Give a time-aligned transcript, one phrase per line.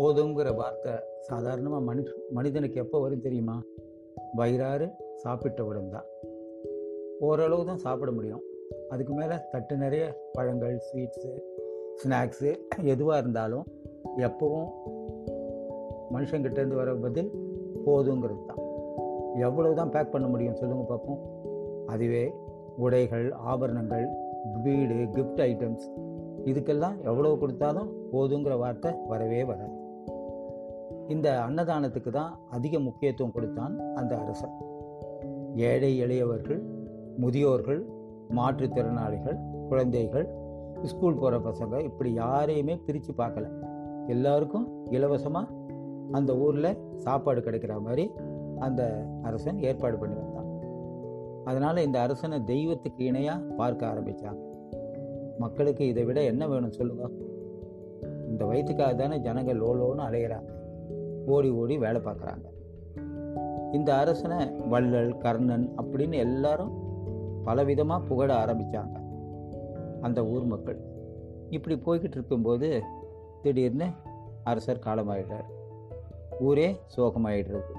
[0.00, 3.62] போதுங்கிற வார்த்தை சாதாரணமாக மனு மனிதனுக்கு எப்போ வரும் தெரியுமா?
[4.36, 4.86] வயிறாறு
[5.24, 6.06] சாப்பிட்டவுடன் தான்.
[7.20, 8.42] ஓரளவு தான் சாப்பிட முடியும்.
[8.88, 11.32] அதுக்கு மேலே தட்டு நிறைய பழங்கள் ஸ்வீட்ஸு
[12.02, 13.66] ஸ்நாக்ஸு எதுவாக இருந்தாலும்
[14.16, 14.68] எப்பவும்
[16.14, 17.30] மனுஷங்கிட்டேருந்து வர பதில்
[17.86, 18.62] போதுங்கிறது தான்.
[19.36, 21.20] எவ்வளவு தான் பேக் பண்ண முடியும் சொல்லுங்கள் பார்ப்போம்
[21.86, 22.32] அதுவே
[22.76, 24.06] உடைகள் ஆபரணங்கள்
[24.62, 25.86] வீடு கிஃப்ட் ஐட்டம்ஸ்
[26.44, 29.79] இதுக்கெல்லாம் எவ்வளோ கொடுத்தாலும் போதுங்கிற வார்த்தை வரவே வராது.
[31.14, 34.54] இந்த அன்னதானத்துக்கு தான் அதிக முக்கியத்துவம் கொடுத்தான் அந்த அரசன்
[35.70, 36.60] ஏழை எளியவர்கள்
[37.18, 37.80] முதியோர்கள்
[38.38, 39.38] மாற்றுத்திறனாளிகள்
[39.70, 40.26] குழந்தைகள்
[40.84, 43.48] ஸ்கூல் போகிற பசங்க இப்படி யாரையுமே பிரித்து பார்க்கல.
[44.06, 45.56] எல்லாருக்கும் இலவசமாக
[46.18, 48.04] அந்த ஊரில் சாப்பாடு கிடைக்கிற மாதிரி
[48.66, 48.82] அந்த
[49.22, 50.48] அரசன் ஏற்பாடு பண்ணி வந்தான்.
[51.44, 54.40] அதனால் இந்த அரசனை தெய்வத்துக்கு இணையாக பார்க்க ஆரம்பித்தாங்க
[55.38, 57.04] மக்களுக்கு இதை விட என்ன வேணும் சொல்லுங்க?
[58.30, 60.50] இந்த வயிற்றுக்காக தானே ஜனங்கள் லோலோன்னு அலையிறாங்க.
[61.30, 62.46] ஓடி ஓடி வேலை பார்க்குறாங்க.
[63.72, 66.72] இந்த அரசனை வள்ளல் கர்ணன் அப்படின்னு எல்லாரும்
[67.46, 68.96] பலவிதமாக புகழ ஆரம்பித்தாங்க
[70.00, 70.78] அந்த ஊர் மக்கள்.
[71.50, 72.82] இப்படி போய்கிட்டு இருக்கும்போது
[73.42, 73.86] திடீர்னு
[74.44, 75.48] அரசர் காலமாயிடுறார்.
[76.40, 77.72] ஊரே சோகமாயிடுறது.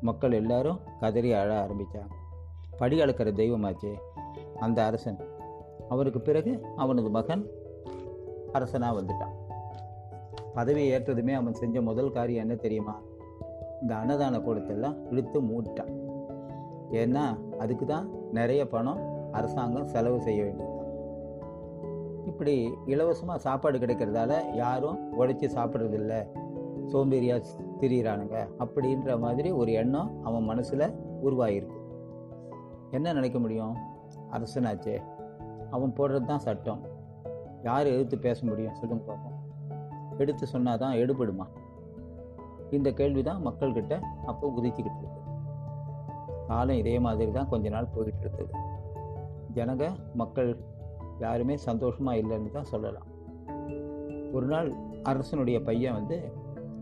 [0.00, 2.16] மக்கள் எல்லாரும் கதறி அழ ஆரம்பித்தாங்க
[2.76, 3.92] படி அளக்கிற தெய்வமாச்சே
[4.58, 5.18] அந்த அரசன்.
[5.88, 7.46] அவருக்கு பிறகு அவனது மகன்
[8.52, 9.47] அரசனாக வந்துட்டான்.
[10.58, 12.94] பதவி ஏற்றதுமே அவன் செஞ்ச முதல் காரியம் என்ன தெரியுமா?
[13.80, 15.92] இந்த அன்னதான கூடத்தெல்லாம் இழுத்து மூட்டான்.
[16.92, 17.24] ஏன்னா
[17.58, 19.00] அதுக்கு தான் நிறைய பணம்
[19.32, 20.76] அரசாங்கம் செலவு செய்ய வேண்டியதுதான்
[22.24, 22.54] இப்படி
[22.86, 26.14] இலவசமாக சாப்பாடு கிடைக்கிறதால யாரும் உழைச்சி சாப்பிட்றதில்ல.
[26.92, 27.44] சோம்பேறியாக
[27.80, 28.36] திரியிறானுங்க.
[28.58, 30.86] அப்படின்ற மாதிரி ஒரு எண்ணம் அவன் மனசில்
[31.24, 31.78] உருவாகிருக்கு
[32.90, 33.76] என்ன நினைக்க முடியும்?
[34.32, 34.96] அரசனாச்சே
[35.70, 36.82] அவன் போடுறது தான் சட்டம்.
[37.62, 38.74] யார் எதிர்த்து பேச முடியும்?
[38.74, 39.37] சொல்லுங்க பார்ப்போம்
[40.18, 41.46] எடுத்து சொன்னால் தான் எடுபடுமா?
[42.70, 45.24] இந்த கேள்வி தான் மக்கள்கிட்ட அப்போ உதிச்சுக்கிட்டு இருக்குது.
[46.48, 48.54] காலம் இதே மாதிரி தான் கொஞ்ச நாள் போய்கிட்டு இருக்குது.
[49.52, 49.84] ஜனங்க
[50.14, 50.50] மக்கள்
[51.18, 53.08] யாருமே சந்தோஷமாக இல்லைன்னு தான் சொல்லலாம்.
[54.32, 54.68] ஒரு நாள்
[55.02, 56.16] அரசனுடைய பையன் வந்து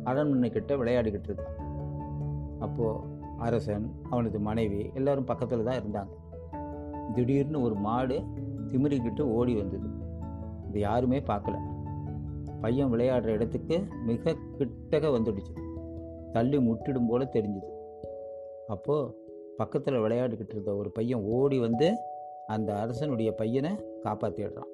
[0.05, 1.55] அரண்மனை கிட்ட விளையாடிக்கிட்டு இருந்தான்.
[2.61, 6.13] அப்போது அரசன் அவனது மனைவி எல்லாரும் பக்கத்தில் தான் இருந்தாங்க.
[7.15, 8.17] திடீர்னு ஒரு மாடு
[8.71, 9.89] திமிரிக்கிட்டு ஓடி வந்தது.
[10.69, 11.57] இது யாருமே பார்க்கல.
[12.61, 15.55] பையன் விளையாடுற இடத்துக்கு மிக கிட்டக வந்துடுச்சு.
[16.33, 17.71] தள்ளி முட்டிடும் போல தெரிஞ்சுது.
[18.67, 19.15] அப்போது
[19.57, 21.95] பக்கத்தில் விளையாடிக்கிட்டு இருந்த ஒரு பையன் ஓடி வந்து
[22.47, 23.71] அந்த அரசனுடைய பையனை
[24.05, 24.73] காப்பாற்றிடுறான்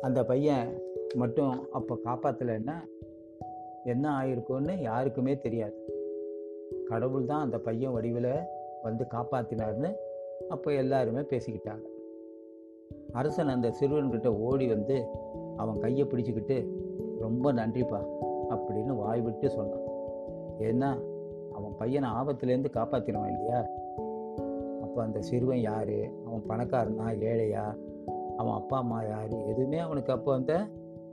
[0.00, 0.82] அந்த பையன்
[1.14, 2.74] மட்டும் அப்போ காப்பாற்றலைன்னா
[3.84, 5.78] என்ன ஆயிருக்கும்னு யாருக்குமே தெரியாது.
[6.86, 8.32] கடவுள் தான் அந்த பையன் வடிவில்
[8.82, 9.94] வந்து காப்பாற்றினார்னு
[10.48, 11.84] அப்போ எல்லாருமே பேசிக்கிட்டாங்க.
[13.12, 15.06] அரசன் அந்த சிறுவன்கிட்ட ஓடி வந்து
[15.56, 16.66] அவன் கையை பிடிச்சிக்கிட்டு
[17.18, 18.04] ரொம்ப நன்றிப்பா
[18.50, 19.88] அப்படின்னு வாய் விட்டு சொன்னான்.
[20.58, 21.00] ஏன்னா
[21.52, 23.66] அவன் பையனை ஆபத்துலேருந்து காப்பாற்றினவன் இல்லையா?
[24.82, 25.94] அப்போ அந்த சிறுவன் யார்?
[26.26, 27.78] அவன் பணக்காரனா ஏழையா?
[28.36, 29.44] அவன் அப்பா அம்மா யார்?
[29.46, 30.66] எதுவுமே அவனுக்கு அப்போ அந்த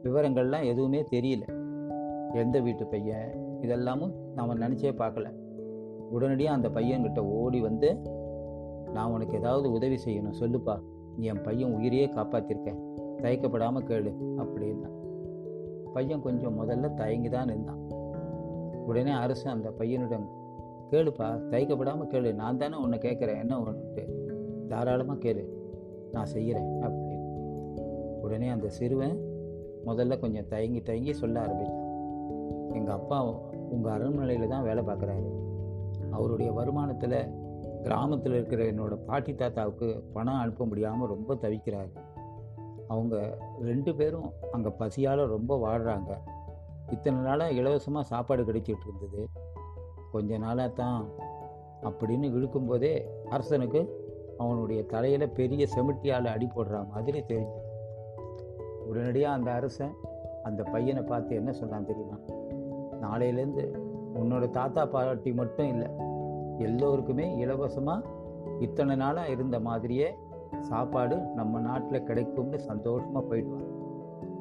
[0.04, 1.42] விவரங்கள்லாம் எதுவுமே தெரியல.
[2.34, 3.58] எந்த வீட்டு பையன்?
[3.62, 5.32] இதெல்லாமும் நாம் நினச்சே பார்க்கல.
[6.12, 7.98] உடனடியாக அந்த பையன்கிட்ட ஓடி வந்து
[8.94, 10.80] நான் உனக்கு ஏதாவது உதவி செய்யணும் சொல்லுப்பா.
[11.20, 12.76] என் பையன் உயிரையே காப்பாத்திருக்க
[13.22, 14.90] தயக்கப்படாமல் கேளு அப்படின்னா.
[15.94, 17.88] பையன் கொஞ்சம் முதல்ல தயங்கி தான் இருந்தான்.
[18.86, 20.28] உடனே அரசு அந்த பையனிடம்
[20.92, 24.04] கேளுப்பா தயக்கப்படாமல் கேளு நான் தானே உன்னை கேட்குறேன் என்ன ஒன்றுட்டு
[24.68, 25.44] தாராளமாக கேளு
[26.12, 27.18] நான் செய்கிறேன் அப்படின்னு.
[28.22, 29.18] உடனே அந்த சிறுவன்
[29.86, 31.86] முதல்ல கொஞ்சம் தயங்கி தயங்கி சொல்ல ஆரம்பித்தான்
[32.74, 35.30] எங்கள் அப்பா உங்கள் அரண்மனையில் தான் வேலை பார்க்குறாரு.
[36.12, 37.47] அவருடைய வருமானத்தில்
[37.88, 41.92] கிராமத்தில் இருக்கிற என்னோடய பாட்டி தாத்தாவுக்கு பணம் அனுப்ப முடியாமல் ரொம்ப தவிக்கிறாரு.
[42.88, 46.12] அவங்க ரெண்டு பேரும் அங்கே பசியால் ரொம்ப வாடுறாங்க.
[46.92, 49.30] இத்தனை நாளாக இலவசமாக சாப்பாடு கிடைச்சிட்டு இருந்தது.
[50.12, 51.10] கொஞ்ச நாளாக தான்
[51.82, 53.82] அப்படின்னு இழுக்கும்போதே அரசனுக்கு
[54.38, 57.64] அவனுடைய தலையில் பெரிய செமிட்டியால் அடி போடுற மாதிரி தெரிஞ்சது.
[58.86, 59.96] உடனடியாக அந்த அரசன்
[60.44, 62.18] அந்த பையனை பார்த்து என்ன சொன்னான் தெரியுமா?
[63.02, 63.66] நாளையிலேருந்து
[64.16, 65.88] உன்னோட தாத்தா பாட்டி மட்டும் இல்லை
[66.58, 68.08] எல்லோருக்குமே இலவசமாக
[68.60, 70.18] இத்தனை நாளாக இருந்த மாதிரியே
[70.62, 73.76] சாப்பாடு நம்ம நாட்டில் கிடைக்கும்னு சந்தோஷமாக போயிடுவாங்க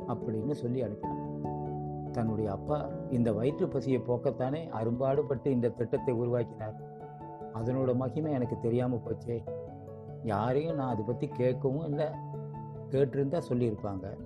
[0.07, 1.25] அப்படின்னு சொல்லி அனுப்பினான்.
[2.13, 6.81] தன்னுடைய அப்பா இந்த வயிற்று பசியை போக்கத்தானே அரும்பாடுபட்டு இந்த திட்டத்தை உருவாக்கினார்.
[7.55, 9.45] அதனோட மகிமை எனக்கு தெரியாமல் போச்சே.
[10.23, 12.07] யாரையும் நான் அதை பற்றி கேட்கவும் இல்லை.
[12.91, 14.17] கேட்டிருந்தா சொல்லியிருப்பாங்க.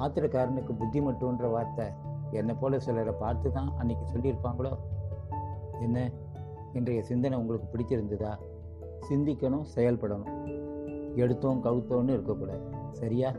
[0.00, 1.86] ஆத்திரக்காரனுக்கு புத்தி மட்டுன்ற வார்த்தை
[2.30, 4.72] என்னை போல சிலரை பார்த்து தான் அன்னைக்கு சொல்லியிருப்பாங்களோ?
[5.80, 6.10] என்ன?
[6.72, 8.36] இன்றைய சிந்தனை உங்களுக்கு பிடிச்சிருந்ததா
[9.10, 10.50] சிந்திக்கணும் செயல்படணும்.
[11.16, 12.60] எடுத்தோம் கவுத்தோன்னு இருக்கக்கூடாது.
[12.90, 13.32] சரியா?